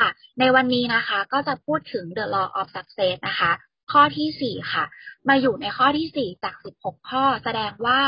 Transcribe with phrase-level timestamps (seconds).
[0.00, 0.08] ค่ะ
[0.40, 3.52] ในวันนี้นะคะ ก็จะพูดถึง the law of success นะคะ
[3.92, 4.84] ข้อที่สี่ค่ะ
[5.28, 8.00] มาอยู่ในข้อที่สี่จากสิบหกข้อ แสดงว่า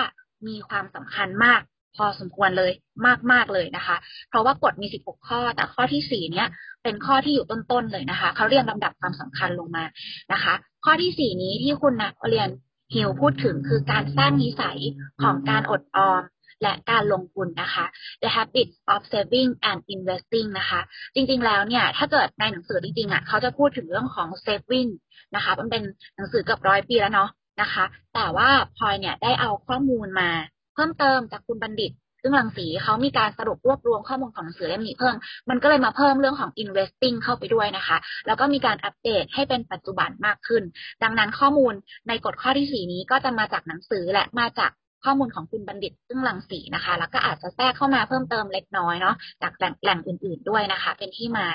[0.46, 1.60] มีความสำคัญมาก
[1.96, 2.72] พอสมควรเลย
[3.06, 3.96] มากมากเลยนะคะ
[4.28, 6.48] เพราะว่ากฎมีสิบหกข้อ แต่ข้อที่สี่เนี้ย
[6.82, 9.84] เป็นข้อที่อยู่ต้น ๆ เลยนะคะเขาเรียงลำดับความสำคัญลงมา
[10.32, 12.48] นะคะ ข้อที่สี่นี้ที่คุณนักเรียน
[12.94, 14.78] ฮิวพูดถึงคือการสร้างนิสัย
[15.22, 16.22] ของการอดออม
[16.62, 17.84] และการลงทุนนะคะ
[18.22, 20.80] The habits of saving and investing นะคะ
[21.14, 24.90] จริงๆแล้วเนี่ย ถ้าเกิดในหนังสือจริงๆอะเขาจะพูดถึงเรื่องของ saving
[25.34, 25.82] นะคะมันเป็น
[26.16, 27.84] หนังสือเกือบร้อยปีแล้วเนาะนะคะ
[28.14, 30.30] แต่ว่าพลอยเนี่ยได้เอาข้อมูลมา
[30.74, 35.14] เพิ่มเติมจากคุณบัณฑิตซึ่งรังสีเขามีการสรุปรวบรวมข้อมูลของหนังสือเล่มนี้เพิ่ม
[35.50, 40.62] มันก็เลยมาเพิ่มเรื่องของ investing เข้าไปด้วยนะคะ แล้วก็มีการอัปเดตให้เป็นปัจจุบันมากขึ้น
[41.02, 41.74] ดังนั้นข้อมูล
[42.08, 44.70] ในกฎข้อที่สี่นี้ก็จะมาจากหนังสือและมาจาก
[45.08, 51.46] ข้อมูลของคุณบัณฑิตซึ่งลังสีนะคะ แล้วก็อาจจะแทรกเข้ามาเพิ่มเติมเล็กน้อยเนาะจากแหล่งแหล่งอื่น ๆด้วยนะคะ เป็นที่มา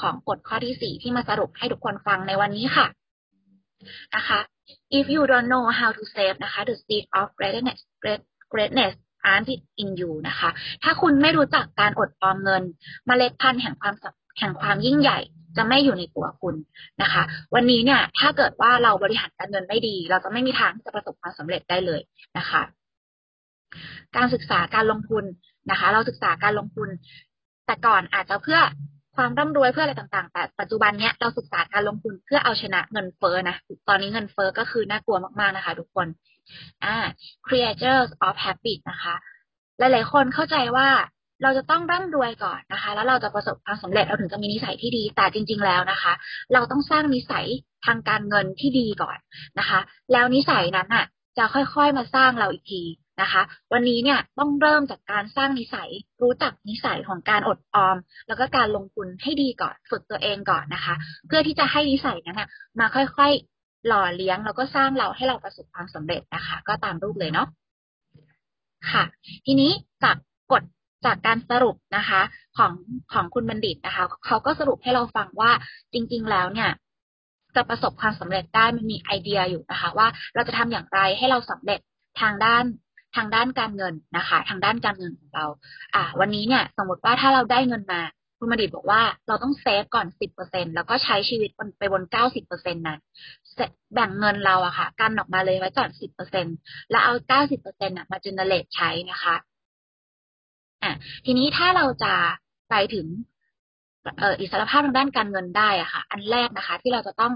[0.00, 2.86] ของกฎข้อที่สี่ที่มาสรุปให้ทุกคนฟังในวันนี้ค่ะ
[4.16, 4.38] นะคะ
[4.98, 7.80] if you don't know how to save นะคะ the seed of greatness
[8.52, 8.94] greatness
[9.30, 9.50] aren't
[9.82, 10.50] in you นะคะ
[10.82, 12.62] ถ้าคุณไม่รู้จักการอดออมเงิน
[13.08, 13.94] มเมล็ดพันธุ์แห่งความ
[14.38, 15.20] แห่งความยิ่งใหญ่
[15.56, 16.54] จะไม่อยู่ในตัวคุณ
[17.02, 17.22] นะคะ
[17.54, 22.00] วันนี้เนี่ยถ้าเกิดว่าเราบริหารการเงินไม่ดี เราจะไม่มีทางที่จะประสบความสำเร็จได้เลย
[22.38, 22.62] นะคะ
[24.16, 25.24] การศึกษาการลงทุน
[25.70, 26.88] นะคะ เราศึกษาการลงทุน
[27.66, 28.60] แต่ก่อนอาจจะเพื่อ
[29.16, 33.56] ความร่ำรวยเพื่ออะไรต่างๆ แต่ปัจจุบันเนี้ยเราศึกษาการลงทุนเพื่อเอาชนะเงินเฟ้อนะ
[33.88, 36.06] ตอนนี้เงินเฟ้อก็คือน่ากลัวมากๆนะคะ ทุกคน
[36.84, 36.96] อ่า
[37.46, 39.14] creators of habit นะคะ
[39.78, 40.88] หลายๆคนเข้าใจว่า
[41.42, 46.12] เราจะต้องร่ำรวยก่อนนะคะ แล้วเราจะประสบความสำเร็จเราถึงจะมีนิสัยที่ดี แต่จริง ๆ แล้วนะคะ
[46.52, 47.46] เราต้องสร้างนิสัย
[47.86, 49.18] ทางการเงินที่ดีก่อน
[49.58, 49.80] นะคะ
[50.12, 51.04] แล้วนิสัยนั้นอะ
[51.38, 52.82] จะค่อยๆมาสร้างเราอีกที
[53.20, 55.90] นะคะ วันนี้เนี่ยต้องเริ่มจากการสร้างนิสัย
[56.22, 57.96] รู้จักนิสัยของการอดออม
[58.28, 60.94] แล้วก็การลงทุนให้ดีก่อนฝึกตัวเองก่อนนะคะ
[61.26, 62.42] เพื่อที่จะให้นิสัยนั้น
[62.78, 67.48] มาค่อยๆหล่อเลี้ยงแล้วก็สร้างเราให้เราประสบความสำเร็จนะคะ ก็ตามรูปเลยเนาะ
[68.92, 69.04] ค่ะ
[69.46, 69.70] ทีนี้
[70.04, 70.16] จาก
[70.52, 70.62] กฎ
[71.06, 72.20] จากการสรุปนะคะ
[72.56, 72.72] ของ
[73.12, 75.50] ของคุณบัณฑิตนะคะเขาก็สรุปให้เราฟังว่า
[75.92, 76.70] จริง ๆ แล้วเนี่ย
[77.56, 81.80] จะประสบความสำเร็จได้มันมีไอเดียอยู่นะคะ ว่าเราจะทำอย่างไรให้เราสำเร็จ
[82.20, 82.64] ทางด้าน
[83.16, 85.46] ทางด้านการเงินนะคะ ทางด้านการเงินของเรา
[85.94, 88.00] อ่า วันนี้เนี่ย สมมติว่าถ้าเราได้เงินมา
[88.38, 92.98] คุณบัณฑิตบอกว่าเราต้อง save ก่อนสิบเปอร์เซ็นต์แล้วก็ใช้ชีวิตไปบนเก้าสิบเปอร์เซ็นต์นั้น
[93.94, 96.46] แบ่งเงินเราอะค่ะ กันออกมาเลยไว้ก่อนสิบเปอร์เซ็นต์
[96.90, 99.34] แล้วเอาเก้าสิบเปอร์เซ็นต์มา generate ใช้นะคะ
[100.82, 100.92] อะ
[101.24, 102.14] ทีนี้ถ้าเราจะ
[102.70, 103.06] ไปถึง
[104.20, 107.32] เอ,อ,อิสรภาพทางด้านการเงินได้อะค่ะ อันแรกนะคะ ที่เราจะต้อง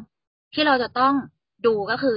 [0.54, 1.14] ที่เราจะต้อง
[1.66, 2.16] ดูก็คือ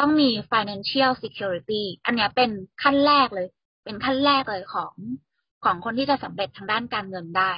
[0.00, 2.50] ต้องมี financial security อันนี้เป็น
[2.82, 3.48] ขั้นแรกเลย
[3.84, 4.94] เป็นขั้นแรกเลยของ
[5.64, 7.52] ของคนที่จะสำเร็จทางด้านการเงินได้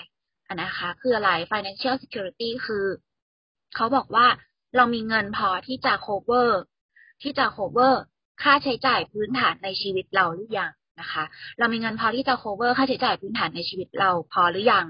[0.54, 2.84] นนะคะ คืออะไร financial security คือ
[3.74, 4.26] เขาบอกว่า
[4.76, 6.50] เรามีเงินพอที่จะ cover
[7.22, 7.94] ที่จะ cover
[8.42, 11.24] ค่าใช้จ่ายพื้นฐานในชีวิตเราหรือยังนะคะ
[11.58, 14.86] เรามีเงินพอที่จะ cover ค่าใช้จ่ายพื้นฐานในชีวิตเราพอหรือยัง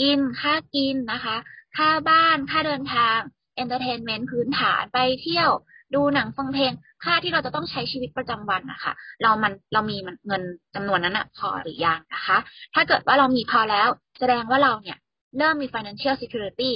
[0.00, 1.36] กินค่ากินนะคะ
[1.76, 3.18] ค่าบ้านค่าเดินทาง
[3.62, 5.50] entertainment พื้นฐานไปเที่ยว
[5.94, 6.72] ดูหนังฟังเพลง
[7.04, 8.92] ค่าที่เราจะต้องใช้ชีวิตประจำวันนะคะ
[9.22, 10.42] เรามันเรามีเงิน
[10.74, 12.36] จำนวนนั้นอะพอหรือยังนะคะ
[12.74, 13.88] ถ้าเกิดว่าเรามีพอแล้ว
[14.18, 14.98] แสดงว่าเราเนี่ย
[15.38, 16.72] เริ่มมี financial security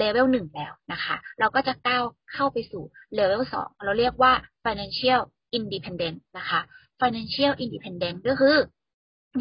[0.00, 2.82] level หนึ่งแล้วนะคะ เราก็จะก้าวเข้าไปสู่
[3.18, 4.32] level สองเราเรียกว่า
[4.64, 5.20] financial
[5.58, 6.60] independent นะคะ
[7.00, 8.56] financial independent ก็คือ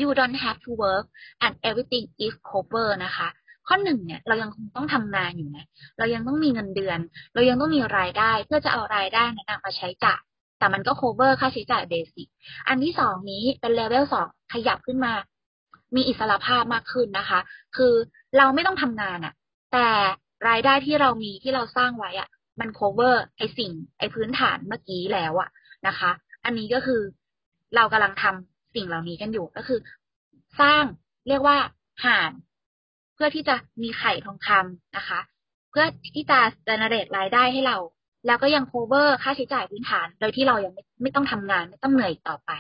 [0.02, 1.06] you don't have to work
[1.44, 3.28] and everything is covered นะคะ
[3.74, 5.66] ข้อหนึ่งเนี่ยเรายังคงต้องทำงานอยู่นะ
[5.98, 7.00] เรายังต้องมีเงินเดือน
[7.34, 10.22] เรายังต้องมีรายได้เพื่อจะเอารายได้นั้นมาใช้จ่าย
[10.60, 12.28] แต่มันก็ cover ค่าใช้จ่ายเบสิก
[12.68, 15.14] อันที่สองนี้เป็นเลเวลสองขยับขึ้นมา
[15.96, 17.40] มีอิสระภาพมากขึ้นนะคะ
[17.76, 17.94] คือ
[18.38, 19.34] เราไม่ต้องทำงานอะ
[19.74, 19.88] แต่
[20.50, 25.50] รายได้ที่เรามีที่เราสร้างไว้อะมัน cover ไอสิ่ง ไอพื้นฐานเมื่อกี้แล้วอะ
[25.88, 26.12] นะคะ
[26.46, 27.02] อันนี้ก็คือ
[27.76, 29.80] เรากำลังทำสิ่งเหล่านี้กันอยู่ก็คือ
[30.62, 30.84] สร้าง
[31.28, 31.58] เรียกว่า
[32.06, 32.32] ห่าน
[33.24, 35.20] พื่อที่จะมีไข่ทองคำนะคะ
[35.72, 35.86] เพื่อ
[36.16, 37.78] ที่จะ generate รายได้ให้เรา
[38.28, 42.52] แล้วก็ยัง cover ค่าใช้จ่ายพื้นฐาน โดยที่เรายังไม่ไม่ต้องทำงานไม่ต้องเหนื่อยต่อไป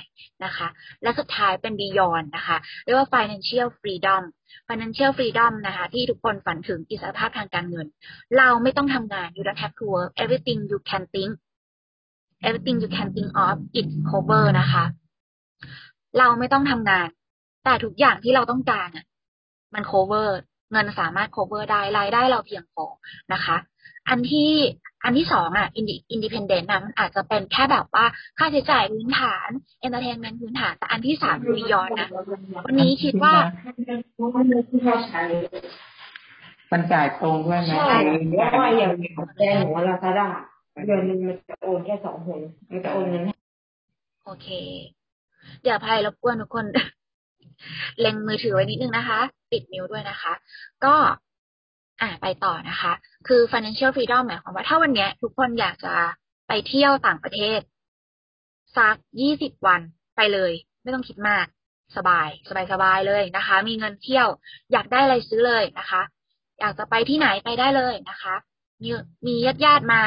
[0.46, 0.68] นะคะ
[1.04, 4.24] และสุดท้ายเป็น beyond นะคะเรียกว่า financial freedom
[4.68, 7.88] financial freedom นะคะที่ทุกคนฝันถึงอิสรภาพทางการเงิน
[8.38, 11.31] เราไม่ต้องทำงาน you don't have to work everything you can think
[12.48, 14.84] everything you can think of it cover นะคะ
[16.18, 17.07] เราไม่ต้องทำงาน
[17.64, 18.90] แต่ทุกอย่างที่เราต้องการ
[19.74, 20.30] มัน cover
[20.71, 22.85] เงินสามารถ cover ได้รายได้เราเพียงพอ
[23.33, 23.57] นะคะ
[24.09, 24.51] อันที่
[25.03, 25.81] อันที่สองอะอิ
[26.18, 28.06] นดิเพนเดนต์นะมันอาจจะเป็นแค่แบบว่า
[28.38, 32.07] ค่าใช้จ่ายพื้นฐานเอนเตอร์เทนเมนต์พื้นฐานแต่อันที่สามคือย้อนนะ
[32.65, 33.33] วันนี้คิดว่า
[36.71, 37.97] มันจ่ายตรงด้วยไหมใช่
[38.50, 40.27] เพราะว่าอย่างของแกหนูลาซาด้า
[40.85, 43.33] เดือนหนึงมันจะโอนแค่สองหนมันจะโอนเงินให้
[44.25, 44.47] โอเค
[45.62, 46.65] เดี๋ยวภัยรบกวนทุกคน
[48.00, 49.19] เล็งมือถือไว้นิดนึงนะคะ
[49.52, 50.34] ปิดมิวด้วยนะคะ
[50.86, 50.96] ก็
[52.02, 52.92] อ่าไปต่อนะคะ
[53.28, 55.94] คือ financial freedom หมายความว่าถ้าวันนี้ทุกคนอยากจะ
[56.48, 57.60] ไปเที่ยวต่างประเทศ
[58.78, 59.81] สักยี่สิบวัน
[60.16, 60.52] ไปเลย
[60.84, 61.46] ไม่ต้องคิดมาก
[61.98, 64.28] สบาย สบายสบายเลยนะคะ มีเงินเที่ยว
[64.72, 66.02] อยากได้อะไรซื้อเลยนะคะ
[66.60, 68.36] อยากจะไปที่ไหนไปได้เลยนะคะ
[68.81, 68.90] มี
[69.28, 70.02] มีญาติญาติมา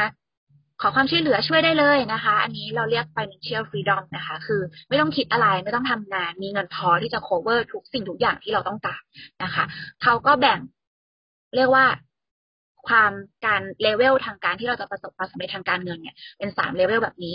[0.80, 9.02] ขอความช่วยเหลือช่วยได้เลยนะคะ อันนี้เราเรียก financial freedom นะคะ คือไม่ต้องคิดอะไรไม่ต้องทำงาน มีเงินพอที่จะ cover ทุกสิ่งทุกอย่างที่เราต้องการ
[9.42, 9.64] นะคะ
[10.02, 10.60] เขาก็แบ่ง
[11.56, 11.86] เรียกว่า
[12.88, 13.12] ความ
[13.46, 17.34] การเลเวลทางการที่เราจะประสบความสำเร็จทางการเงินเนี่ยเป็นสามเลเวลแบบนี้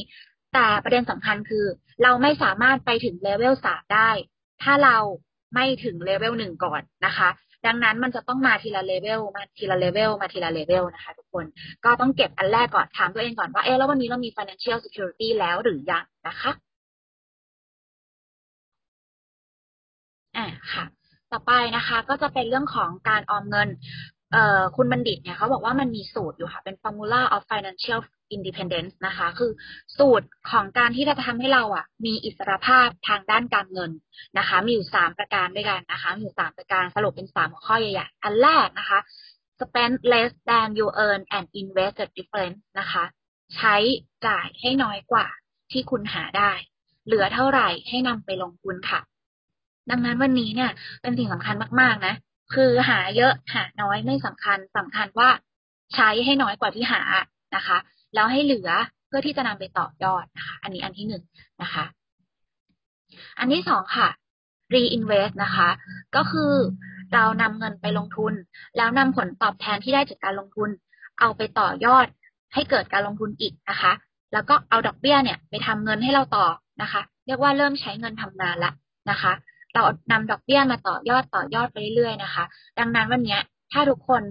[0.53, 1.65] แต่ประเด็นสำคัญคือ
[2.03, 4.09] เราไม่สามารถไปถึงเลเวลสามได้
[4.63, 4.97] ถ้าเรา
[5.56, 7.30] ไม่ถึงเลเวลหนึ่งก่อนนะคะ
[7.65, 11.45] ดังนั้นมันจะต้องมาทีละเลเวลมาทีละเลเวลมาทีละเลเวลนะคะทุกคน
[11.85, 16.51] ก็ต้องเก็บอันแรกก่อนถามตัวเองก่อนว่าเออแล้ววันนี้เรามี financial security แล้วหรือยังนะคะ
[20.38, 20.85] อ่าค่ะ
[21.31, 23.69] ต่อไปนะคะ ก็จะเป็นเรื่องของการออมเงิน
[24.31, 27.99] เอ่อคุณบัณฑิตเนี่ยเขาบอกว่ามันมีสูตรอยู่ค่ะ เป็น formula of financial
[28.35, 29.51] independence นะคะ คือ
[29.97, 33.91] สูตรของการที่จะทำให้เราอะ มีอิสรภาพทางด้านการเงิน
[34.37, 38.99] นะคะ มีอยู่สามประการด้วยกันนะคะ มีอยู่สามประการสรุปเป็นสามหัวข้อใหญ่ๆอันแรกนะคะ
[39.59, 43.03] spend less than you earn and invest the difference นะคะ
[43.55, 43.75] ใช้
[44.25, 45.27] จ่ายให้น้อยกว่า
[45.71, 46.51] ที่คุณหาได้
[47.05, 48.99] เหลือเท่าไหร่ให้นำไปลงทุนค่ะ
[49.89, 50.71] ดังนั้นวันนี้เนี่ย
[51.01, 52.13] เป็นสิ่งสำคัญมาก ๆ นะ
[52.54, 55.30] คือหาเยอะหาน้อยไม่สำคัญสำคัญว่า
[55.94, 57.01] ใช้ให้น้อยกว่าที่หา
[57.56, 57.78] นะคะ
[58.13, 58.69] แล้วให้เหลือ
[59.07, 61.24] เพื่อที่จะนำไปต่อยอดนะคะ อันนี้อันที่หนึ่ง
[61.62, 61.86] นะคะ
[63.40, 64.07] อันที่สองค่ะ
[64.74, 65.69] reinvest นะคะ
[66.16, 66.54] ก็คือ
[67.13, 68.34] เรานำเงินไปลงทุน
[68.78, 70.69] แล้วนำผลตอบแทนที่ได้จากการลงทุน
[71.19, 72.07] เอาไปต่อยอด
[72.54, 73.92] ให้เกิดการลงทุนอีกนะคะ
[74.34, 76.48] แล้วก็เอาดอกเบี้ยเนี่ย ไปทำเงินให้เราต่อ
[76.81, 78.72] นะคะ เรียกว่าเริ่มใช้เงินทำงานละ
[79.10, 79.31] นะคะ
[79.74, 82.44] เรานำดอกเบี้ยมาต่อยอดต่อยอดไปเรื่อยๆนะคะ
[82.80, 83.38] ดังนั้นวันนี้
[83.71, 84.21] ถ้าทุกคน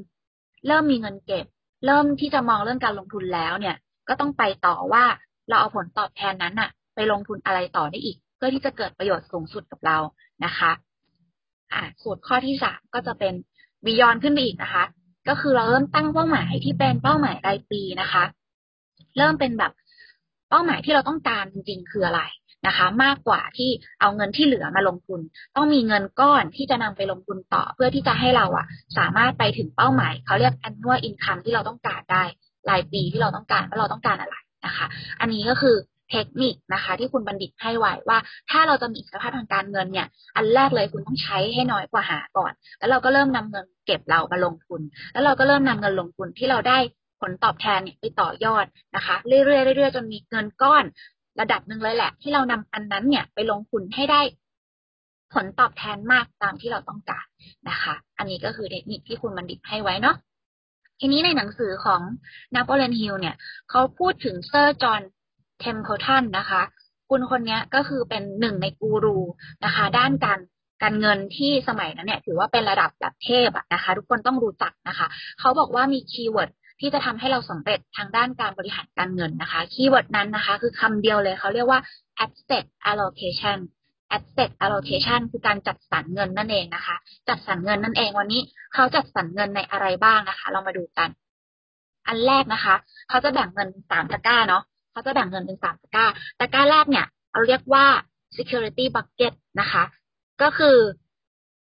[0.67, 1.47] เริ่มมีเงินเก็บ
[1.87, 3.77] เริ่มที่จะมองเรื่องการลงทุนแล้วเนี่ย
[4.09, 5.05] ก็ต้องไปต่อว่า
[5.49, 9.99] เราเอาผลตอบแทนนั้นอะไปลงทุนอะไรต่อได้อีก เพื่อที่จะเกิดประโยชน์สูงสุดกับเรา
[10.45, 10.73] นะคะ
[11.73, 13.35] อ่าสูตรข้อที่สามก็จะเป็น
[13.87, 14.85] วิยอนขึ้นไปอีกนะคะ
[15.29, 18.25] ก็คือเราเริ่มตั้งเป้าหมายที่เป็นเป้าหมายรายปีนะคะ
[19.17, 19.73] เริ่มเป็นแบบ
[20.51, 22.21] เป้าหมายที่เราต้องการจริงๆคืออะไร
[22.67, 23.71] นะคะ มากกว่าที่
[24.01, 25.21] เอาเงินที่เหลือมาลงทุน
[25.57, 28.67] ต้องมีเงินก้อนที่จะนำไปลงทุนต่อ เพื่อที่จะให้เราอะ
[28.99, 32.25] สามารถไปถึงเป้าหมายเขาเรียก annual income ที่เราต้องการได้
[32.71, 34.87] รายปีที่เราต้องการว่าเราต้องการอะไรนะคะ
[35.21, 35.77] อันนี้ก็คือ
[36.11, 38.19] เทคนิคนะคะ ที่คุณบัณฑิตให้ไว้ว่า
[38.51, 40.07] ถ้าเราจะมีอิสรภาพทางการเงินเนี่ย
[40.37, 44.81] อันแรกเลยคุณต้องใช้ให้น้อยกว่าหาก่อน แล้วเราก็เริ่มนำเงินเก็บเรามาลงทุน
[45.13, 46.79] แล้วเราก็เริ่มนำเงินลงทุนที่เราได้
[47.21, 48.65] ผลตอบแทนเนี่ยไปต่อยอด
[48.97, 50.85] นะคะ เรื่อยๆเรื่อยๆจนมีเงินก้อน
[51.41, 54.21] ระดับหนึ่งเลยแหละ ที่เรานำอันนั้นเนี่ยไปลงทุนให้ได้
[55.33, 57.27] ผลตอบแทนมากตามที่เราต้องการ
[57.69, 60.17] นะคะ อันนี้ก็คือเทคนิคที่คุณบัณฑิตให้ไว้เนาะ
[61.01, 62.01] ทีนี้ในหนังสือของ
[62.55, 63.37] น p o เล o n Hill เนี่ย
[63.71, 65.03] เขาพูดถึงเซอร์จอห์น
[65.61, 66.63] Templeton นะคะ
[67.11, 69.19] คุณคนนี้ก็คือเป็นหนึ่งในกูรู
[69.65, 70.41] นะคะ ด้านการ
[70.83, 75.07] การเงินที่สมัยนั้นเนี่ย ถือว่าเป็นระดับแบบเทพอะนะคะ ทุกคนต้องรู้จักนะคะ
[75.41, 76.51] เขาบอกว่ามี keyword
[76.81, 81.81] ที่จะทำให้เราสำเร็จทางด้านการบริหารการเงินนะคะ keyword นั้นนะคะ คือคำเดียวเลยเขาเรียกว่า
[82.25, 83.59] asset allocation
[84.17, 86.97] asset allocation คือการจัดสรรเงินนั่นเองนะคะ
[87.29, 88.41] จัดสรรเงินนั่นเองวันนี้
[88.75, 91.09] เขาจัดสรรเงินในอะไรบ้างนะคะ เรามาดูกัน
[92.07, 92.75] อันแรกนะคะ
[93.09, 96.07] เขาจะแบ่งเงินเป็นสามตะกร้าเนาะเขาจะแบ่งเงินเป็นสามตะกร้า
[96.39, 97.85] ตะกร้าแรกเนี่ยเราเรียกว่า
[98.37, 99.83] security bucket นะคะ
[100.43, 100.77] ก็คือ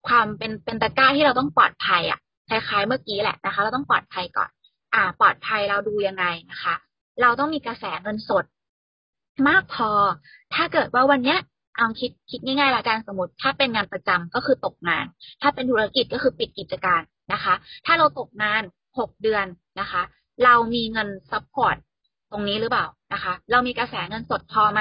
[0.09, 4.51] ความเป็นเป็นตะกร้าที่เราต้องปลอดภัยอะคล้ายๆเมื่อกี้แหละนะคะ เราต้องปลอดภัยก่อน
[4.95, 6.75] อ่าปลอดภัยเราดูยังไงนะคะ
[7.21, 8.45] เราต้องมีกระแสเงินสด
[9.49, 9.91] มากพอ
[10.55, 11.39] ถ้าเกิดว่าวันเนี้ย
[11.77, 15.05] เอาคิดคิดง่ายๆละกันสมมติ ถ้าเป็นงานประจำก็คือตกงาน
[15.43, 17.55] ถ้าเป็นธุรกิจก็คือปิดกิจการนะคะ
[17.87, 18.63] ถ้าเราตกงาน
[18.99, 19.47] หกเดือน
[19.81, 20.03] นะคะ
[20.45, 21.77] เรามีเงิน support
[22.31, 24.81] ตรงนี้หรือเปล่านะคะ เรามีกระแสเงินสดพอไหม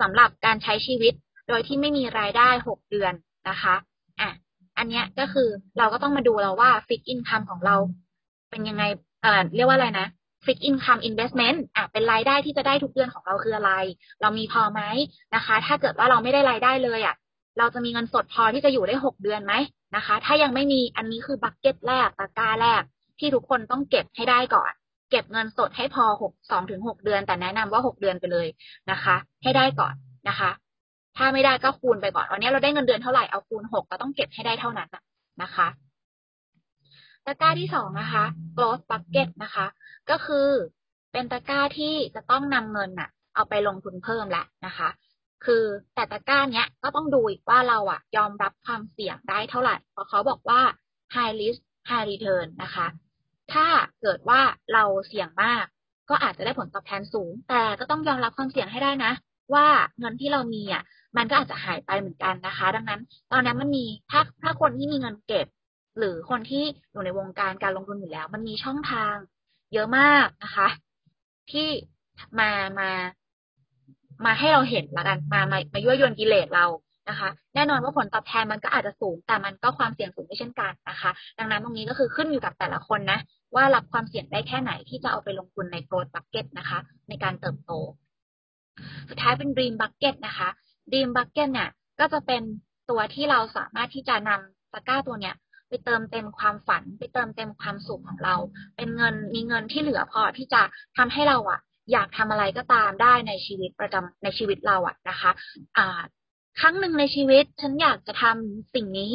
[0.00, 1.14] สำหรับการใช้ชีวิต
[1.48, 3.12] โดยที่ไม่มีรายได้หกเดือน
[3.48, 3.74] นะคะ
[4.20, 4.30] อะ
[4.78, 5.48] อันเนี้ยก็คือ
[5.78, 7.76] เราก็ต้องมาดูเราว่า fixed income ของเรา
[8.50, 8.84] เป็นยังไง
[9.24, 10.06] อ่อเรียกว่าอะไรนะ
[10.44, 13.72] fixed income investment อะเป็นรายได้ที่จะได้ทุกเดือนของเราคืออะไร
[14.20, 14.80] เรามีพอไหม
[15.34, 17.16] นะคะ ถ้าเกิดว่าเราไม่ได้รายได้เลยอะ
[17.58, 19.54] เราจะมีเงินสดพอที่จะอยู่ได้หกเดือนไหม
[19.96, 22.82] นะคะ ถ้ายังไม่มีอันนี้คือบักเก็ตแรกตะกร้าแรก
[23.18, 24.72] ที่ทุกคนต้องเก็บให้ได้ก่อน
[25.10, 28.46] เก็บเงินสดให้พอหกสองถึงหกเดือน แต่แนะนำว่าหกเดือนไปเลย
[28.90, 29.94] นะคะ ให้ได้ก่อน
[30.28, 30.50] นะคะ
[31.16, 34.88] ถ้าไม่ได้ก็คูณไปก่อนวันนี้เราได้เงินเดือนเท่าไหร่เอาคูณหกก็ต้องเก็บให้ได้เท่านั้น
[35.42, 35.66] นะคะ
[37.26, 38.24] ตะกร้าที่สองนะคะ
[38.56, 39.66] growth bucket นะคะ
[40.10, 40.48] ก็คือ
[41.12, 44.88] เป็นตะกร้าที่จะต้องนำเงินน่ะ เอาไปลงทุนเพิ่มแหละนะคะ
[45.44, 50.60] คือแต่ตะกร้าเนี้ยก็ต้องดูอีกว่าเราอะยอมรับความเสี่ยงได้เท่าไหร่ เพราะเขาบอกว่า
[51.14, 52.86] high risk high return นะคะ
[53.52, 53.66] ถ้า
[54.02, 54.40] เกิดว่า
[54.72, 55.64] เราเสี่ยงมาก
[56.10, 59.12] ก็อาจจะได้ผลตอบแทนสูง แต่ก็ต้องยอมรับความเสี่ยงให้ได้นะ
[59.54, 59.66] ว่า
[59.98, 60.82] เงินที่เรามีอะ
[61.16, 63.00] มันก็อาจจะหายไปเหมือนกันนะคะ ดังนั้น
[63.32, 65.46] ตอนนั้นมันมีถ้าถ้าคนที่มีเงินเก็บ
[65.98, 69.14] หรือคนที่อยู่ในวงการการลงทุนอยู่แล้ว มันมีช่องทาง
[69.72, 70.68] เยอะมากนะคะ
[71.50, 71.68] ที่
[72.38, 72.90] มามา
[74.26, 76.66] มาให้เราเห็นละกันมามามายั่วยวนกิเลสเรา
[77.08, 83.18] นะคะ แน่นอนว่าผลตอบแทนมันก็อาจจะสูง แต่มันก็ความเสี่ยงสูงไม่เช่นกันนะคะ ดังนั้นตรงนี้ก็คือขึ้นอยู่กับแต่ละคนนะ
[83.54, 86.78] ว่ารับความเสี่ยงได้แค่ไหนที่จะเอาไปลงทุนในโกลด์บัคเก็ตนะคะ
[87.08, 87.72] ในการเติบโต
[89.08, 90.48] สุดท้ายเป็น Dream Bucket นะคะ
[90.90, 91.68] Dream Bucket เนี่ย
[92.00, 92.42] ก็จะเป็น
[92.90, 95.34] ตัวที่เราสามารถที่จะนำตะกร้าตัวเนี้ย
[95.70, 98.36] ไปเติมเต็มความฝัน ไปเติมเต็มความสุขของเรา
[98.76, 100.62] เป็นเงินมีเงินที่เหลือพอที่จะ
[100.96, 101.60] ทำให้เราอะ
[101.92, 105.30] อยากทำอะไรก็ตามได้ในชีวิตประจำในชีวิตเราอะนะคะ
[105.78, 106.00] อ่า
[106.60, 109.14] ครั้งหนึ่งในชีวิตฉันอยากจะทำสิ่งนี้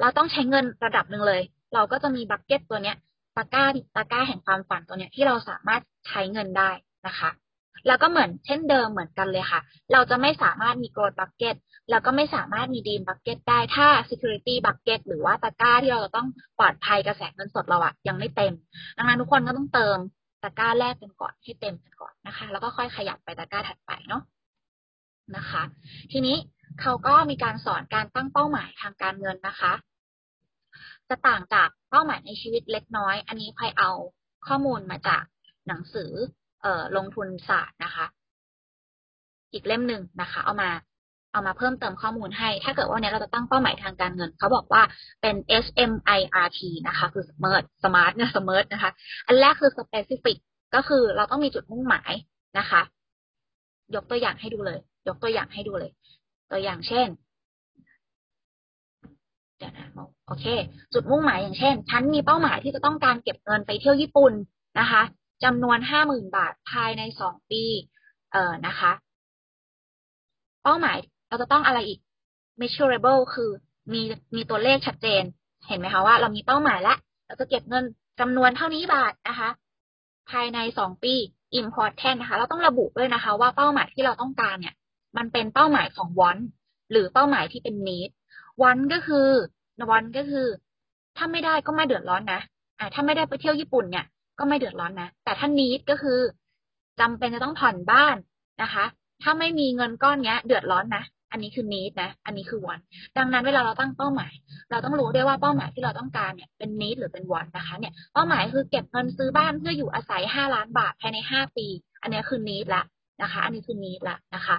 [0.00, 1.42] เราต้องใช้เงินระดับหนึ่งเลย
[1.74, 2.96] เราก็จะมีบัคเก็ตตัวเนี้ย
[3.36, 3.64] ตะกร้า
[3.96, 6.70] ตะกร้าแห่งความฝันตัวเนี้ยที่เราสามารถใช้เงินได้
[7.06, 7.30] นะคะ
[7.86, 9.60] แล้วก็เหมือนเช่นเดิมเหมือนกันเลยค่ะ
[9.92, 11.56] เราจะไม่สามารถมี growth bucket
[11.90, 18.52] แล้วก็ไม่สามารถมี dream bucket ได้ถ้า security bucket หรือว่าตะกร้าที่เราจะต้องปลอดภัยกระแสเงินสดเราอะยังไม่เต็ม
[18.96, 19.98] ดังนั้นทุกคนก็ต้องเติม
[20.42, 24.22] ตะกร้าแรกกันก่อนให้เต็มกันก่อนนะคะ แล้วก็ค่อยขยับไปตะกร้าถัดไปเนาะ
[25.36, 25.62] นะคะ
[26.12, 26.36] ทีนี้
[26.80, 29.72] เขาก็มีการสอนการตั้งเป้าหมายทางการเงินนะคะ
[31.08, 33.90] จะต่างจากเป้าหมายในชีวิตเล็กน้อย อันนี้พายเอา
[34.46, 35.22] ข้อมูลมาจาก
[35.68, 36.12] หนังสือ
[36.96, 38.06] ลงทุนศาสตร์นะคะ
[39.52, 40.70] อีกเล่มหนึ่งนะคะ เอามา
[41.32, 44.82] เอามาเพิ่มเติมข้อมูลให้ ถ้าเกิดว่าเนี้ยเราจะตั้งเป้าหมายทางการเงิน เขาบอกว่า
[45.20, 48.90] เป็น SMIRT นะคะ คือ smart smart เนี่ย smart นะคะ
[49.26, 50.36] อันแรกคือ specific
[50.74, 52.12] ก็คือเราต้องมีจุดมุ่งหมาย
[52.58, 52.80] นะคะ
[53.94, 54.78] ยกตัวอย่างให้ดูเลย
[55.08, 55.90] ยกตัวอย่างให้ดูเลย
[56.50, 57.08] ตัวอย่างเช่น
[59.58, 59.86] เดี๋ยวนะ
[60.26, 60.46] โอเค
[60.92, 64.32] จุดมุ่งหมายอย่างเช่น ฉันมีเป้าหมายที่จะต้องการเก็บเงินไปเที่ยวญี่ปุ่น
[64.80, 65.02] นะคะ
[65.44, 67.62] จำนวนห้าหมื่นบาทภายในสองปี
[68.32, 68.92] เอ่อ นะคะ
[70.62, 72.00] เป้าหมายเราจะต้องอะไรอีก
[72.60, 73.50] measurable คือ
[73.92, 74.00] มี
[74.34, 75.22] มีตัวเลขชัดเจน
[75.68, 77.84] เห็นไหมคะว่าเรามีเป้าหมายแล้ว เราจะเก็บเงิน
[78.20, 79.50] จำนวนเท่านี้บาทนะคะ
[80.30, 81.14] ภายในสองปี
[81.60, 84.74] important นะคะ เราต้องระบุด้วยนะคะ ว่าเป้าหมายที่เราต้องการเนี่ย
[85.16, 86.42] มันเป็นเป้าหมายของ want
[86.90, 88.10] หรือเป้าหมายที่เป็น need
[88.62, 89.28] want ก็คือ
[89.90, 90.46] want ก็คือ
[91.16, 92.40] ถ้าไม่ได้ก็ไม่เดือดร้อนนะ
[92.78, 94.04] อ่าถ้าไม่ได้ไปเที่ยวญี่ปุ่นเนี่ย
[94.38, 96.18] ก็ไม่เดือดร้อนนะ แต่ถ้านิดก็คือ
[97.00, 98.16] จำเป็นจะต้องผ่อนบ้าน
[98.62, 98.84] นะคะ
[99.22, 102.78] ถ้าไม่มีเงินก้อนเนี้ย เดือดร้อนนะ อันนี้คือนิดนะ อันนี้คือวัน
[103.18, 104.32] ดังนั้นเวลาเราตั้งเป้าหมาย
[104.70, 111.66] เราต้องรู้ด้วยว่าเป้าหมายที่เราต้องการเนี่ยเป็นนิดหรือเป็นวันนะคะ เนี่ยเป้าหมายคือเก็บเงินซื้อบ้านเพื่ออยู่อาศัยห้าล้านบาทภายในห้าปี
[112.02, 112.82] อันนี้คือนิดละ
[113.22, 114.56] นะคะ อันนี้คือนิดละนะคะ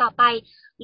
[0.00, 0.22] ต่อไป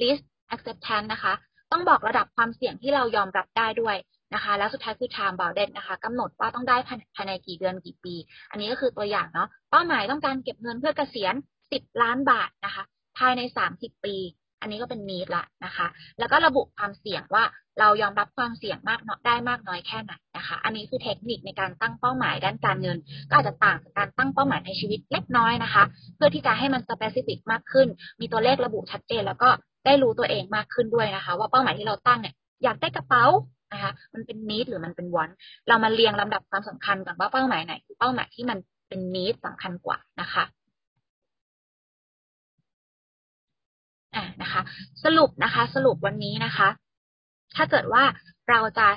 [0.01, 1.33] list acceptance นะคะ
[1.71, 3.95] ต้องบอกระดับความเสี่ยงที่เรายอมรับได้ด้วย
[4.33, 6.77] นะคะ แล้วสุดท้ายคือ time bounded นะคะกำหนดว่าต้องได้
[7.15, 8.15] ภายในกี่เดือนกี่ปี
[8.51, 11.33] อันนี้ก็คือตัวอย่างเนาะเป้าหมายต้องการเก็บเงินเพื่อเกษียณ
[11.69, 12.83] 10 ล้านบาทนะคะ
[13.17, 13.41] ภายใน
[13.73, 14.15] 30 ปี
[14.61, 15.87] อันนี้ก็เป็นนีดละนะคะ
[16.19, 17.43] แล้วก็ระบุความเสี่ยงว่า
[17.79, 22.97] เรายอมรับความเสี่ยงมากเน้อยได้มากน้อยแค่ไหนนะคะ อันนี้คือเทคนิคในการตั้งเป้าหมายด้านการเงิน
[23.29, 25.83] ก็อาจจะต่างจากการตั้งเป้าหมายในชีวิตเล็กน้อยนะคะ
[26.15, 27.87] เพื่อที่จะให้มันสเปซิฟิกมากขึ้น
[28.19, 29.49] มีตัวเลขระบุชัดเจน แล้วก็
[29.85, 33.25] ได้รู้ตัวเองมากขึ้นด้วยนะคะ ว่าเป้าหมายที่เราตั้งเนี่ยอยากได้กระเป๋า
[33.75, 35.29] นะคะมันเป็นนิดหรือมันเป็นวัน
[35.67, 40.43] เรามาเรียงลำดับความสำคัญกันว่าเป้าหมายไหนคือเป้าหมายที่มันเป็นนิดสำคัญกว่านะคะ
[44.15, 44.61] อ่านะคะ
[45.03, 46.69] สรุปนะคะ สรุปวันนี้นะคะ
[47.55, 48.03] ถ้าเกิดว่า
[48.49, 48.87] เราจะ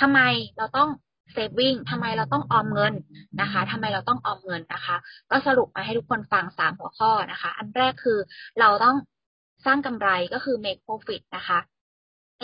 [0.00, 0.20] ทำไม
[0.58, 0.90] เราต้อง
[1.32, 2.94] เซฟวิ่งทำไมเราต้องออมเงิน
[3.40, 4.96] นะคะทำไมเราต้องออมเงินนะคะ
[5.30, 8.18] ก็สรุปมาให้ทุกคนฟังสามหัวข้อนะคะ อันแรกคือ
[8.60, 8.96] เราต้อง
[9.66, 11.58] สร้างกำไรก็คือ make profit นะคะ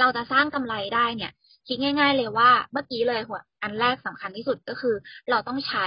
[0.01, 1.33] เราจะสร้างกำไรได้เนี่ย
[1.67, 4.95] คิดง่าย ๆ เลยว่าเมื่อกี้เลยหัวอันแรกสำคัญที่สุดก็คือ
[5.31, 5.87] เราต้องใช้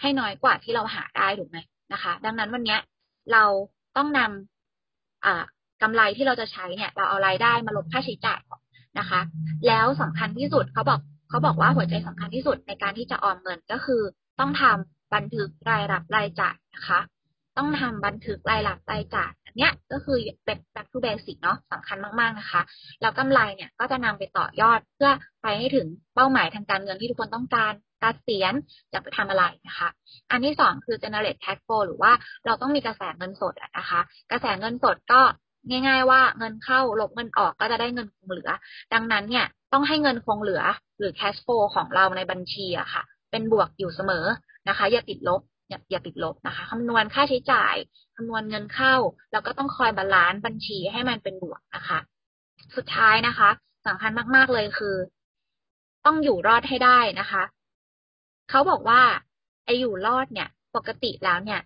[0.00, 1.58] ให้น้อยกว่าที่เราหาได้ถูกไหม
[1.92, 2.78] นะคะ ดังนั้นวันนี้
[3.32, 3.44] เรา
[3.96, 5.44] ต้องนำอ่า
[5.82, 8.40] กำไรที่เราจะใช้เนี่ย เราเอารายได้มาลดค่าใช้จ่าย
[8.98, 9.20] นะคะ
[9.66, 14.02] แล้วสำคัญที่สุดเขาบอกเขาบอกว่าหัวใจสำคัญที่สุดในการที่จะออมเงินก็คือ
[14.40, 17.00] ต้องทำบันทึกรายรับรายจ่ายนะคะ
[17.58, 22.60] ต้องทำบันทึกรายรับรายจ่าย เนี้ยก็คือเป็น back to basic เนาะสำคัญมาก ๆ นะคะ
[23.00, 25.10] แล้วกำไรเนี่ยก็จะนำไปต่อยอดเพื่อ
[25.42, 27.72] ไปให้ถึงเป้าหมายทางการเงินที่ทุกคนต้องการ
[28.02, 28.54] การเสียน
[28.92, 29.88] จะไปทำอะไรนะคะ
[30.30, 32.12] อันที่สองคือ generate cash flow หรือว่า
[32.46, 34.00] เราต้องมีกระแสเงินสดนะคะ
[34.30, 35.20] กระแสเงินสดก็
[35.70, 38.50] ง่าย ๆ ว่าเงินเข้าลบเงินออกก็จะได้เงินคงเหลือ
[38.94, 40.62] ดังนั้นเนี่ยต้องให้เงินคงเหลือ
[40.98, 44.24] หรือ cash flow ของเราในบัญชีอะค่ะ เป็นบวกอยู่เสมอ
[44.68, 47.74] นะคะ อย่าติดลบ อย่าอย่าติดลบนะคะคำนวณค่าใช้จ่าย
[48.16, 48.94] คำนวณเงินเข้า
[49.32, 51.98] แล้วก็ต้องคอย balance บัญชีให้มันเป็นบวกนะคะ
[52.76, 53.50] สุดท้ายนะคะ
[53.86, 54.96] สำคัญมาก ๆเลยคือ
[56.06, 57.42] ต้องอยู่รอดให้ได้นะคะ
[58.50, 59.00] เขาบอกว่า
[59.64, 61.60] ไอ้อยู่รอดเนี่ย ปกติแล้วเนี่ย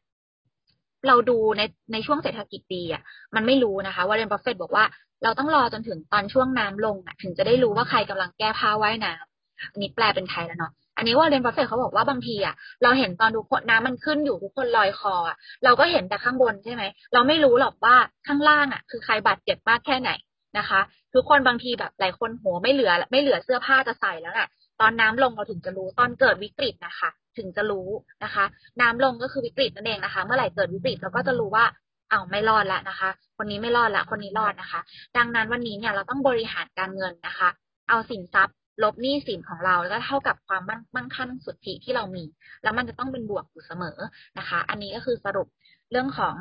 [1.06, 3.02] เราดูในในช่วงเศรษฐกิจดีอะ
[3.34, 4.84] มันไม่รู้นะคะวอร์เรนบัฟเฟตต์บอกว่า
[5.22, 16.82] เราต้องรอจนถึงตอนช่วงน้ำลงอะ ถึงจะได้รู้ว่าใครกำลังแก้ผ้าว่ายน้ำอันนี้แปลเป็นไทยแล้วเนาะ อันนี้วอร์เรนบัฟเฟตต์เขาบอกว่าบางทีอะเราเห็นตอนทุกคนน้ำมันขึ้นอยู่ทุกคนลอยคออะเราก็เห็นแต่ข้างบนใช่ไหม
[17.12, 17.96] เราไม่รู้หรอกว่า
[18.26, 20.10] ข้างล่างอะ คือใครบาดเจ็บมากแค่ไหน
[20.58, 20.80] นะคะ
[21.14, 24.48] ทุกคนบางทีแบบหลายคนหัวไม่เหลือ ไม่เหลือเสื้อผ้าจะใส่แล้วน่ะ
[24.80, 27.88] ตอนน้ำลงเราถึงจะรู้ตอนเกิดวิกฤตนะคะ ถึงจะรู้
[28.24, 28.44] นะคะ
[28.80, 31.64] น้ำลงก็คือวิกฤตนั่นเองนะคะ เมื่อไหร่เกิดวิกฤตเราก็จะรู้ว่า
[32.10, 34.80] อ้าวไม่รอดละนะคะ คนนี้ไม่รอดละคนนี้รอดนะคะ
[35.16, 37.48] ดังนั้นวันนี้เนี่ยเราต้องบริหารการเงินนะคะ
[37.88, 42.24] เอาสินทรัพย์ ลบหนี้สินของเราแล้วก็เท่ากับความมั่งมั่งคั่งสุทธิที่เรามี
[42.62, 43.98] แล้วมันจะต้องเป็นบวกอยู่เสมอ
[44.38, 45.48] นะคะ อันนี้ก็คือสรุป
[45.90, 46.34] เรื่องของ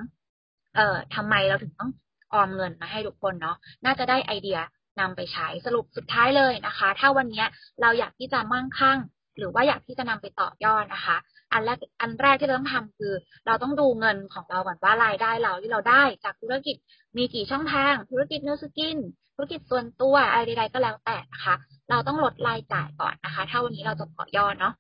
[0.76, 1.92] เอ่อทำไมเราถึงต้อง
[2.34, 4.60] ออมเงินมาให้ทุกคนเนาะน่าจะได้ไอเดีย
[5.00, 7.44] นำไปใช้สรุปสุดท้ายเลยนะคะ ถ้าวันนี้
[7.82, 9.00] เราอยากที่จะมั่งคั่ง
[9.38, 11.18] หรือว่าอยากที่จะนำไปต่อยอดนะคะ
[11.54, 13.14] อันแรกอันแรกที่เราต้องทำคือ
[13.46, 16.76] เราต้องดูเงินของเราก่อนว่ารายได้เราที่เราได้จากธุรกิจ
[17.18, 18.98] มีกี่ช่องทาง ธุรกิจเนื้อสกิน
[19.36, 21.56] ธุรกิจส่วนตัวอะไรใดๆก็แล้วแต่นะคะ
[21.92, 24.74] เราต้องลดรายจ่ายก่อนนะคะ ถ้าวันนี้เราจะต่อยอเนาะ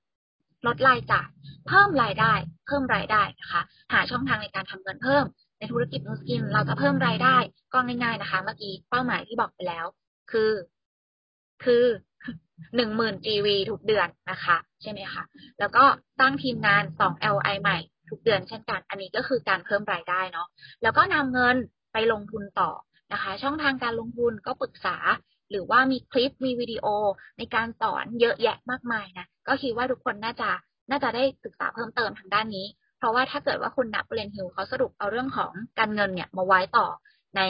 [0.67, 1.29] ลดรายจ่าย
[1.67, 2.33] เพิ่มรายได้
[2.67, 3.61] เพิ่มรายได้นะคะ
[3.93, 5.25] หาช่องทางในการทำเงินเพิ่ม
[5.59, 7.37] ในธุรกิจนูสกิน เราจะเพิ่มรายได้
[7.73, 9.85] ก็ง่ายๆนะคะ เมื่อกี้เป้าหมายที่บอกไปแล้ว
[10.31, 10.51] คือ
[11.63, 11.85] คือ
[12.75, 15.23] หนึ่งหมื่น GV ทุกเดือนนะคะ ใช่ไหมคะ
[15.59, 15.83] แล้วก็
[16.21, 17.77] ตั้งทีมงานสอง LI ใหม่
[18.09, 20.47] ทุกเดือนเช่นกัน อันนี้ก็คือการเพิ่มรายได้เนาะ
[20.83, 21.55] แล้วก็นำเงิน
[21.93, 22.71] ไปลงทุนต่อ
[23.13, 24.97] นะคะ ช่องทางการลงทุนก็ปรึกษา
[25.51, 26.85] หรือว่ามีคลิปมีวิดีโอ
[27.37, 30.49] ในการสอนเยอะแยะมากมายนะก็คิดว่าทุกคนน่าจะ
[30.89, 36.87] น่าจะได้ศึกษาเพิ่มเติมทางด้านนี้ เพราะว่าถ้าเกิดว่าคุณนับเรนฮิลเขาสรุปเอาเรื่องของการเงินเนี่ยมาไว้ต่อ
[37.37, 37.41] ใน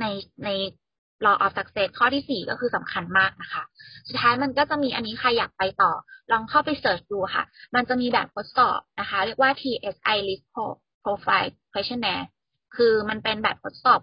[0.00, 0.04] ใน
[0.44, 0.48] ใน
[1.24, 3.62] law of success ข้อที่สี่ก็คือสำคัญมากนะคะ
[4.08, 5.92] สุดท้ายมันก็จะมีอันนี้ใครอยากไปต่อ
[6.32, 10.44] ลองเข้าไปเสิร์ชดูค่ะ มันจะมีแบบทดสอบนะคะ เรียกว่า TSI list
[11.04, 12.26] profile questionnaire
[12.76, 14.00] คือมันเป็นแบบทดสอบ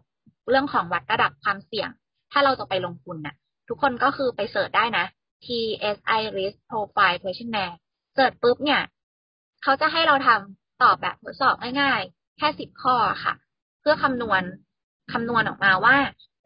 [0.49, 1.89] เรื่องของวัดระดับความเสี่ยง
[2.31, 3.35] ถ้าเราจะไปลงทุนนะ่ะ
[3.67, 5.05] ทุกคนก็คือไป search ได้นะ
[5.45, 7.75] TSI risk profile questionnaire
[8.13, 8.81] search ปุ๊บเนี่ย
[9.63, 13.33] เขาจะให้เราทำตอบแบบทดสอบง่ายๆ แค่สิบข้อค่ะ
[13.81, 14.41] เพื่อคำนวณ
[15.11, 15.95] คำนวณออกมาว่า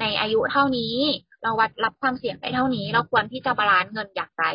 [0.02, 0.96] ในอายุเท่านี้
[1.44, 4.46] เราวัดรับความเสี่ยงได้เท่านี้ เราควรที่จะ balance เงินอย่างไร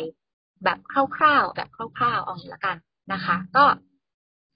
[0.63, 0.77] แบบ
[1.15, 2.75] คร่าวๆ แบบคร่าวๆเอางี้ละกัน
[3.13, 3.63] นะคะ ก็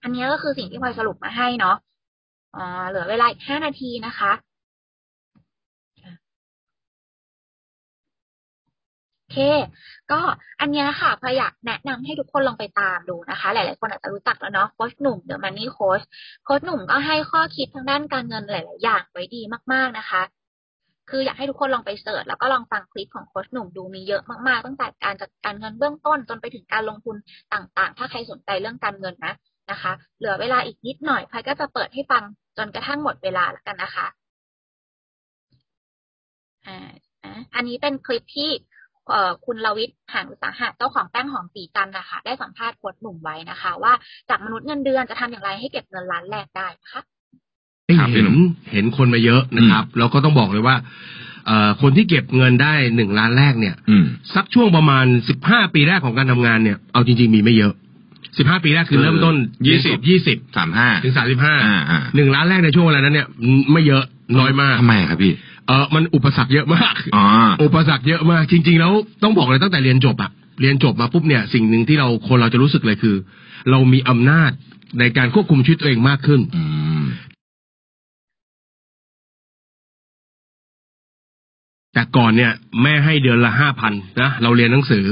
[0.03, 1.75] อันนี้ก็คือสิ่งที่พลอยสรุปมาให้เนาะ
[2.89, 4.31] เหลือเวลาอีกห้านาทีนะคะ
[9.22, 9.37] โอ เค
[10.11, 10.19] ก็
[10.59, 16.01] อันนี้ค่ะพลอยอยากแนะนำให้ทุกคนลองไปตามดูนะคะ หลาย ๆ คนอาจจะรู้จักแล้วเนาะโค้ชหนุ่ม The Money Coach
[16.43, 19.41] โค้ชหนุ่มก็ให้ข้อคิดทางด้านการเงินหลาย ๆ อย่างไว้ดี
[19.73, 20.21] มาก ๆ นะคะ
[21.09, 27.15] คืออยากให้ทุกคนลองไป search แล้วก็ลองฟังคลิปของโค้ชหนุ่มดูมีเยอะมากๆตั้งแต่การจัดการเงินเบื้องต้นจนไปถึงการลงทุน
[27.53, 29.33] ต่างๆ ถ้าใครสนใจเรื่องการเงินนะ
[29.71, 32.23] นะคะ เหลือเวลาอีกนิดหน่อยพลอยก็จะเปิดให้ฟัง
[32.57, 34.07] จนกระทั่งหมดเวลาแล้วกันนะคะ
[36.67, 36.89] อ่า
[37.55, 38.51] อันนี้เป็นคลิปที่
[39.45, 43.93] คุณลวิทย์หานอุตสาหะเจ้าของแป้งหอมสีจันนะคะได้สัมภาษณ์โค้ชหนุ่มไว้นะคะ ว่า
[44.29, 47.01] จากมนุษย์เงินเดือนจะทำอย่างไรให้เก็บเงินล้านแรกได้นะคะ
[48.13, 48.27] เห็น
[48.71, 50.75] เห็นคนมาเยอะนะครับแล้วก็ต้องบอกเลยว่า
[51.47, 57.73] เอ่อคนที่เก็บเงินได้หนึ่งล้านแรกเนี่ยอืมสักช่วงประมาณสิบห้าปีแรกของการทำงานเนี่ยเอาจริง ๆมีไม่เยอะ
[58.37, 59.35] สิบห้าปีแรกคือเริ่มต้น
[59.67, 63.27] ยี่สิบยี่สิบสามห้าถึงสามสิบห้าอ่าอ่าหนึ่งล้านแรกในช่วงเวลานั้นเนี่ย
[63.71, 64.03] ไม่เยอะ
[64.39, 65.33] น้อยมากทำไมอะครับพี่
[65.67, 67.26] เออมันอุปสรรคเยอะมากอ๋อ
[67.63, 73.15] อุปสรรคเยอะมาก จริง ๆ แล้วต้องบอกเลยตั้งแต่เรียนจบอะเรียนจบมาปุ๊บเนี่ยสิ่งหนึ่งที่เราคนเราจะรู้สึกเลยคือ
[73.69, 74.52] เรามีอำนาจ
[74.99, 76.63] ในการควบคุมชีวิตตัวเองมากขึ้นอื
[77.02, 77.04] ม
[81.93, 85.06] แต่ก่อนเนี่ย แม่ให้เดือนละห้าพันนะเราเรียนหนังสือ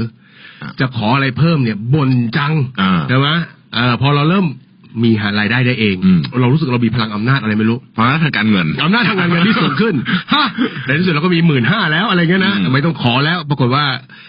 [0.62, 3.28] ครับจะขออะไรเพิ่มเนี่ยบ่นจังอ่าใช่ไหม
[3.74, 4.46] เออพอเราเริ่ม
[5.02, 9.94] มีหารายได้ได้เองอืมเรารู้สึกเรามีพลังอำนาจอะไรไม่รู้เพราะว่าทางการเงินอำนาจทางการเงินที่สูงขึ้น
[10.34, 10.44] ฮะ
[10.86, 13.84] ในที่สุดเราก็มีหมื่นห้าแล้วอะไรเงี้ยนะอืมไม่ต้องขอแล้ว ปรากฏว่า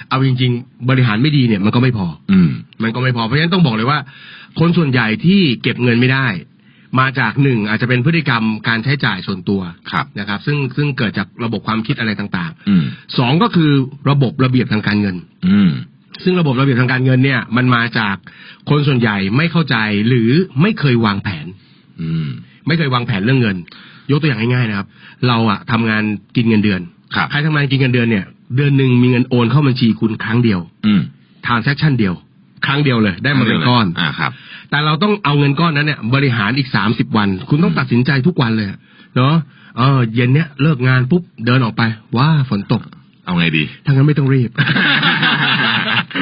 [0.10, 2.50] เอาจริง ๆ บริหารไม่ดีเนี่ยมันก็ไม่พอ อืม
[2.84, 4.00] มันก็ไม่พอเพราะฉะนั้นต้องบอกเลยว่า
[4.60, 6.28] คนส่วนใหญ่ที่เก็บเงินไม่ได้
[7.00, 13.72] มาจากหนึ่งอาจจะเป็นพฤติกรรมการใช้จ่ายส่วนตัวครับนะครับ ซึ่งซึ่งเกิดจากระบบความคิดอะไรต่างอืมๆสองก็คือ
[14.10, 15.16] ระบบระเบียบทางการเงิน
[15.48, 15.70] อืม
[16.24, 18.16] ซึ่งระบบระเบียบทางการเงินเนี่ย มันมาจาก
[18.70, 19.76] คนส่วนใหญ่ไม่เข้าใจ
[20.08, 20.30] หรือ
[20.62, 21.46] ไม่เคยวางแผน
[22.02, 22.28] อืม
[22.68, 23.58] ไม่เคยวางแผนเรื่องเงิน
[24.12, 24.88] ยกตัวอย่างง่ายๆนะครับ
[25.28, 26.04] เราอะทำงาน
[26.36, 26.82] กินเงินเดือน
[27.16, 31.02] ครับ ใครทำงานกินเงินเดือนเนี่ย เดือนหนึ่งมีเงินโอนเข้าบัญชีคุณครั้งเดียวอืม
[31.46, 32.14] ทานแซคชั่นเดียว
[32.66, 34.32] ครั้งเดียวเลย ได้มาเป็นก้อน อ่าครับ
[34.70, 38.80] แต่เราต้องเอาเงินก้อนนั้นเนี่ยบริหารอีกสามสิบวัน คุณต้องตัดสินใจทุกวันเลยอะ
[39.16, 39.34] เนาะ
[39.78, 41.82] เออเย็นเนี้ยเลิกงานปุ๊บเดินออกไป
[42.18, 42.82] ว้าฝนตก
[43.26, 44.50] เอาไงดี ถ้างั้นไม่ต้องรีบ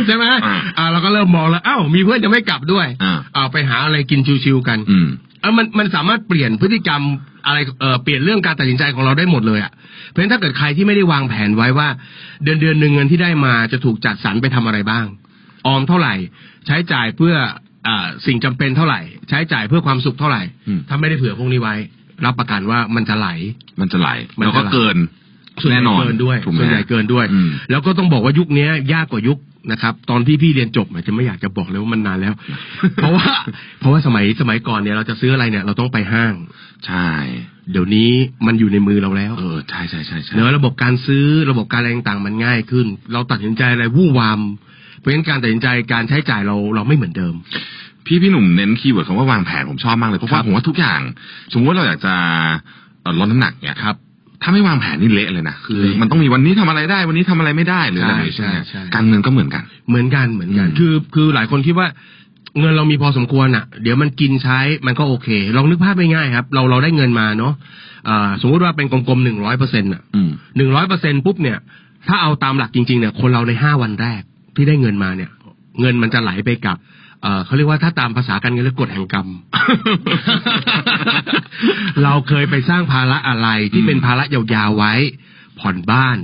[0.07, 5.07] ใช่ไหมอ่าอ่าเราก็เริ่มมองแล้วอ้าวมีเพื่อนจะไม่กลับด้วยอ่าเอาไปหาอะไรกินชิวๆกัน อืม
[5.41, 7.01] เออมันมันสามารถเปลี่ยนพฤติกรรม
[7.45, 9.71] อะไรเออเปลี่ยนเรื่องการตัดสินใจของเราได้หมดเลยอะ่ะ
[10.09, 11.87] เพราะฉะนั้นถ้าเกิดใครที่ไม่ได้วางแผนไว้ว่า
[12.43, 15.05] เดือนเดือนหนึ่งเงินที่ได้มาจะถูกจัดสรรไปทำอะไรบ้าง
[15.67, 16.13] ออมเท่าไหร่
[16.67, 17.35] ใช้จ่ายเพื่อ
[17.87, 18.99] อ่าสิ่งจำเป็นเท่าไหร่
[19.29, 21.75] ใช้จ่ายเพื่อความสุขเท่าไหร่อืมถ้าไม่ได้เผื่อพวกนี้ไว้
[22.25, 23.27] รับประกันว่ามันจะไหล
[23.79, 24.97] มันจะไหลมันจะไหลแล้วก็เกิน
[25.61, 29.37] ส่วนใหแน่ญ่นอนเกินด้วยถูกไหมส่วนใหญ่เกินด้วยอืมแล้วก็ต้องบอกว่ายุคเนี้ยยากกว่ายุค
[29.71, 32.33] นะครับ ตอนที่พี่เรียนจบอาจจะไม่อยากจะบอกเลยว่ามันนานแล้ว
[32.95, 33.25] เพราะว่า
[33.79, 36.33] เพราะว่าสมัยสมัยก่อนเนี่ยเราจะซื้ออะไรเนี่ยเราต้องไปห้าง
[36.87, 37.07] ใช่
[37.71, 38.09] เดี๋ยวนี้
[38.47, 44.39] มันอยู่ในมือเราแล้ว เออใช่ใช่ใช่ใช่เนื้อะระบบการซื้อระบบการอะไรต่างๆมันง่ายขึ้น เราตัดสินใจอะไรวู่วาม
[44.97, 47.33] เพราะฉะนั้นการตัดสินใจการใช้จ่ายเราเราไม่เหมือนเดิม
[48.05, 51.01] พี่พี่หนุ่มเน้น keyword คำว่าวางแผนผมชอบมากเลยเพราะว่าครับผมว่าทุกอย่าง
[51.53, 52.13] สมมติว่าเราอยากจะ
[53.01, 53.95] เอ่อลดน้ำหนักเนี่ยครับ
[54.43, 61.87] ถ้าไม่วางแผนนี่เละเลยนะคือเละมันต้องมีวันนี้ทำอะไรได้ วันนี้ทำอะไรไม่ได้หรืออะไรใช่ไหมใช่ใช่การเงินก็เหมือนกัน เหมือนกันเหมือนกันอืมคือคือหลายคนคิดว่า
[62.59, 67.53] เงินเรามีพอสมควรอะ เดี๋ยวมันกินใช้มันก็โอเค ลองนึกภาพง่ายๆครับ เราเราได้เงินมาเนาะ
[68.09, 71.57] อ่าสมมติว่าเป็นกลมๆหนึ่งร้อยเปอร์เซ็นต์อะอืมหนึ่งร้อยเปอร์เซ็นต์ปุ๊บเนี่ย
[72.07, 74.21] ถ้าเอาตามหลักจริงๆเนี่ย คนเราในห้าวันแรก
[74.55, 75.29] ที่ได้เงินมาเนี่ย
[75.81, 76.77] เงินมันจะไหลไปกับ
[77.23, 79.27] เอ่อเขาเรียกว่าถ้าตามภาษาการเงินเรียกกฎแห่งกรรม
[82.03, 84.93] เราเคยไปสร้างภาระอะไรที่เป็นภาระยาวๆไว้
[85.59, 86.17] ผ่อนบ้าน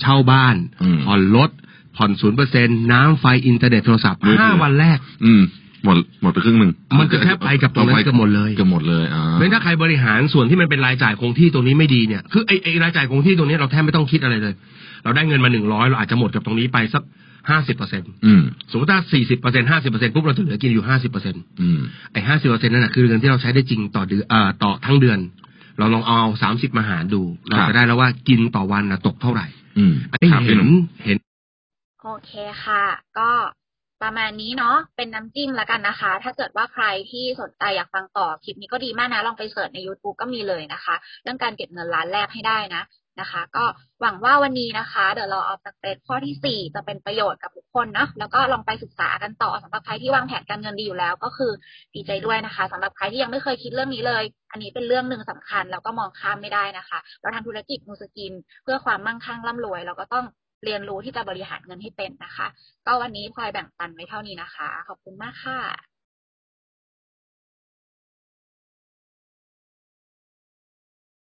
[0.00, 1.50] เช่าบ้านอืมผ่อนรถ
[1.96, 5.42] ผ่อนศูนย์เปอร์เซ็นต์น้ำไฟอินเทอร์เน็ตโทรศัพท์มือถือห้าวันแรก อืม
[5.84, 14.54] หมดหมดไปครึ่งหนึ่งมันจะแค่ไปกับตรงนั้นเกือบหมดเลยเกือบหมดเลยอ่าเพราะฉะนั้นถ้าใครบริหารส่วนที่มันเป็นรายจ่ายคงที่ตรงนี้ไม่ดีเนี่ยคือไอ้ไอ้รายจ่ายคงที่ตรงนี้เราแทบไม่ต้องคิดอะไรเลย
[15.04, 17.02] เราได้เงินมาหนึ่งร้อยเราอาจจะหมดกับตรงนี้ไปสัก
[17.50, 21.80] ห้าสิบเปอร์เซ็นอืมสมมติถ้าสี่สิบเปอร์เซ็นห้าสิบเปอร์เซ็นปุ๊บเราจะเหลือกินอยู่ห้าสิบเปอร์เซ็นอืม
[22.12, 25.18] ไอ้ห้าสิบเปอร์เซ็นนั่นแหะคือเงินที่เราใช้ได้จริงต่อเดือนเอ่อต่อทั้งเดือน
[25.78, 29.46] เราลองเอาสามสิบมาหารดู เราครับจะได้แล้วว่ากินต่อวันนะตกเท่าไหร่
[29.78, 30.72] อืมอันนี้ครับเห็พี่นหนุ่ม
[31.04, 31.16] เห็น
[32.02, 32.32] โอเค
[32.64, 32.84] ค่ะ
[33.18, 33.30] ก็
[34.02, 42.82] ประมาณนี้เนาะเป็นน้ำจิ้มแล้วกันนะคะ ถ้าเกิดว่าใครที่สนใจอยากฟังต่อคลิปนี้ก็ดีมากนะ ลองไปเสิร์ชใน YouTube ก็มีเลยนะคะ เรื่องการเก็บเงินล้านแรกให้ได้นะ
[43.20, 43.64] นะคะ ก็
[44.00, 51.52] หวังว่าวันนี้นะคะ The Law of Success ข้อที่ 4 จะเป็นประโยชน์กับทุกคนเนาะแล้วก็ลองไปศึกษากันต่อสำหรับใครที่วางแผนการเงินดีอยู่แล้ว ก็คือ
[51.94, 58.32] ดีใจด้วยนะคะสำหรับใครที่ยังไม่เคยคิดเรื่องนี้เลย อันนี้เป็นเรื่องหนึ่งสำคัญแล้วก็มองข้ามไม่ได้นะคะ เราทำธุรกิจมูสกิน
[58.64, 60.24] เพื่อความมั่งคั่งร่ำรวย เราก็ต้อง
[60.64, 62.46] เรียนรู้ที่จะบริหารเงินให้เป็นนะคะ
[62.86, 65.91] ก็วันนี้พลอยแบ่งปันไว้เท่านี้นะคะ ขอบคุณมากค่ะ